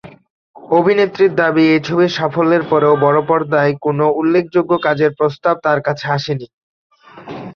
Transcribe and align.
অভিনেত্রীর 0.71 1.31
দাবি 1.35 1.63
এই 1.73 1.81
ছবির 1.87 2.11
সাফল্যের 2.17 2.63
পরেও 2.71 2.93
বড়পর্দায় 3.03 3.73
কোন 3.81 3.99
উল্লেখযোগ্য 4.19 4.71
কাজের 4.85 5.11
প্রস্তাব 5.19 5.55
তার 5.65 5.79
কাছে 5.87 6.05
আসেনি। 6.17 6.47